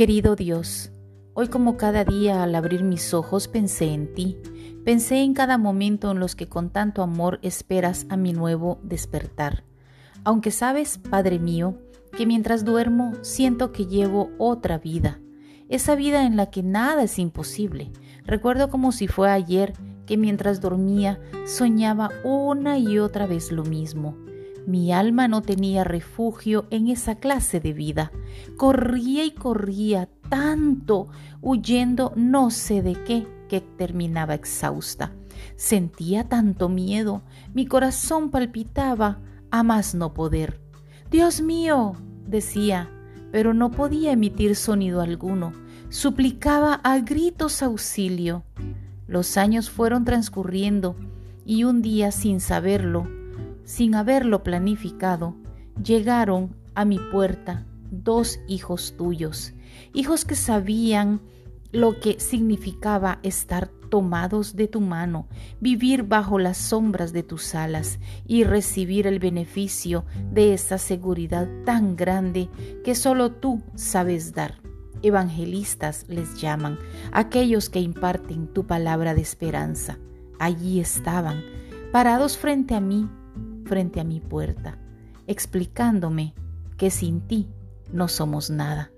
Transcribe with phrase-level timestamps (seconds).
[0.00, 0.92] Querido Dios,
[1.34, 4.38] hoy como cada día al abrir mis ojos pensé en ti,
[4.82, 9.62] pensé en cada momento en los que con tanto amor esperas a mi nuevo despertar.
[10.24, 11.76] Aunque sabes, Padre mío,
[12.16, 15.20] que mientras duermo siento que llevo otra vida,
[15.68, 17.92] esa vida en la que nada es imposible.
[18.24, 19.74] Recuerdo como si fue ayer
[20.06, 24.16] que mientras dormía soñaba una y otra vez lo mismo.
[24.66, 28.12] Mi alma no tenía refugio en esa clase de vida.
[28.56, 31.08] Corría y corría tanto,
[31.40, 35.12] huyendo no sé de qué, que terminaba exhausta.
[35.56, 37.22] Sentía tanto miedo,
[37.54, 39.18] mi corazón palpitaba
[39.50, 40.60] a más no poder.
[41.10, 42.90] Dios mío, decía,
[43.32, 45.52] pero no podía emitir sonido alguno.
[45.88, 48.44] Suplicaba a gritos auxilio.
[49.08, 50.96] Los años fueron transcurriendo
[51.44, 53.08] y un día sin saberlo,
[53.70, 55.36] sin haberlo planificado,
[55.80, 59.54] llegaron a mi puerta dos hijos tuyos,
[59.94, 61.20] hijos que sabían
[61.70, 65.28] lo que significaba estar tomados de tu mano,
[65.60, 71.94] vivir bajo las sombras de tus alas y recibir el beneficio de esa seguridad tan
[71.94, 72.48] grande
[72.82, 74.58] que solo tú sabes dar
[75.02, 76.76] evangelistas les llaman,
[77.12, 80.00] aquellos que imparten tu palabra de esperanza.
[80.40, 81.44] Allí estaban,
[81.92, 83.08] parados frente a mí,
[83.70, 84.78] frente a mi puerta,
[85.28, 86.34] explicándome
[86.76, 87.46] que sin ti
[87.92, 88.90] no somos nada.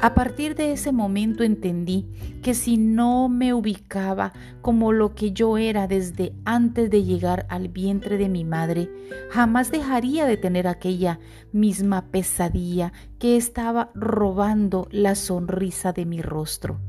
[0.00, 2.08] A partir de ese momento entendí
[2.42, 7.68] que si no me ubicaba como lo que yo era desde antes de llegar al
[7.68, 8.90] vientre de mi madre,
[9.30, 11.20] jamás dejaría de tener aquella
[11.52, 16.80] misma pesadilla que estaba robando la sonrisa de mi rostro.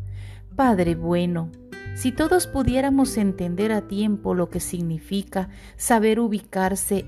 [0.55, 1.51] Padre bueno,
[1.93, 7.05] si todos pudiéramos entender a tiempo lo que significa saber ubicarse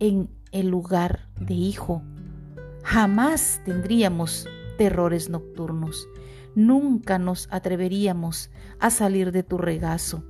[0.00, 2.02] en el lugar de hijo,
[2.82, 6.08] jamás tendríamos terrores nocturnos.
[6.54, 8.50] Nunca nos atreveríamos
[8.80, 10.24] a salir de tu regazo.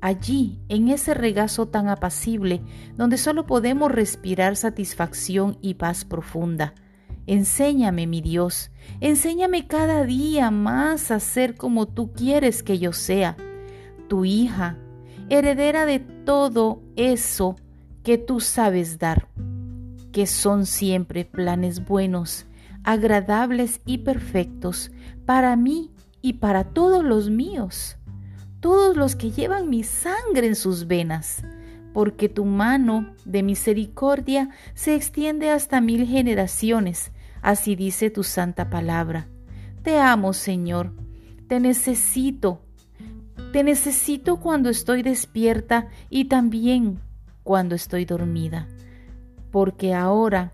[0.00, 2.60] Allí, en ese regazo tan apacible,
[2.96, 6.74] donde solo podemos respirar satisfacción y paz profunda.
[7.28, 13.36] Enséñame, mi Dios, enséñame cada día más a ser como tú quieres que yo sea,
[14.08, 14.76] tu hija,
[15.28, 17.54] heredera de todo eso
[18.02, 19.28] que tú sabes dar,
[20.12, 22.46] que son siempre planes buenos
[22.84, 24.90] agradables y perfectos
[25.24, 25.90] para mí
[26.20, 27.96] y para todos los míos,
[28.60, 31.42] todos los que llevan mi sangre en sus venas,
[31.92, 39.28] porque tu mano de misericordia se extiende hasta mil generaciones, así dice tu santa palabra.
[39.82, 40.92] Te amo, Señor,
[41.48, 42.62] te necesito,
[43.52, 47.00] te necesito cuando estoy despierta y también
[47.42, 48.68] cuando estoy dormida,
[49.50, 50.52] porque ahora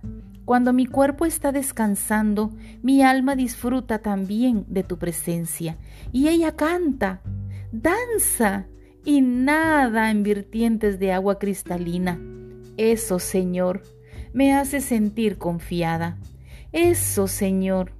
[0.48, 2.50] cuando mi cuerpo está descansando,
[2.80, 5.76] mi alma disfruta también de tu presencia
[6.10, 7.20] y ella canta,
[7.70, 8.66] danza
[9.04, 12.18] y nada en vertientes de agua cristalina.
[12.78, 13.82] Eso, Señor,
[14.32, 16.16] me hace sentir confiada.
[16.72, 17.92] Eso, Señor,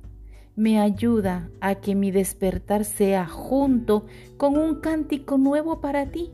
[0.56, 4.06] me ayuda a que mi despertar sea junto
[4.38, 6.31] con un cántico nuevo para ti,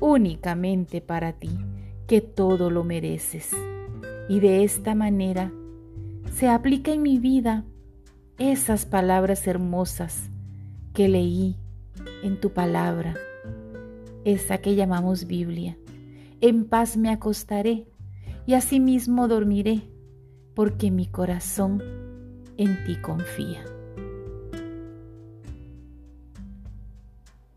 [0.00, 1.50] únicamente para ti,
[2.06, 3.50] que todo lo mereces
[4.28, 5.52] y de esta manera
[6.32, 7.64] se aplica en mi vida
[8.38, 10.30] esas palabras hermosas
[10.94, 11.56] que leí
[12.22, 13.14] en tu palabra,
[14.24, 15.76] esa que llamamos Biblia.
[16.40, 17.86] En paz me acostaré
[18.46, 19.82] y asimismo dormiré,
[20.54, 21.82] porque mi corazón
[22.56, 23.64] en ti confía.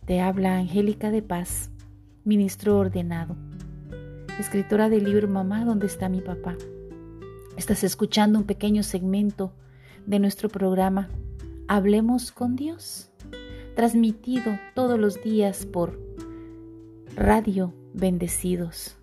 [0.05, 1.71] Te habla Angélica de Paz,
[2.23, 3.35] ministro ordenado
[4.39, 6.55] escritora del libro Mamá, ¿dónde está mi papá?
[7.57, 9.53] Estás escuchando un pequeño segmento
[10.05, 11.09] de nuestro programa
[11.67, 13.09] Hablemos con Dios,
[13.75, 15.99] transmitido todos los días por
[17.15, 18.97] Radio Bendecidos.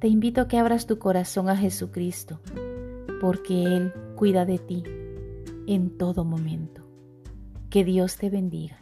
[0.00, 2.40] Te invito a que abras tu corazón a Jesucristo,
[3.20, 4.82] porque Él cuida de ti
[5.66, 6.82] en todo momento.
[7.70, 8.78] Que Dios te bendiga.